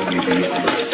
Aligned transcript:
Gracias. 0.00 0.91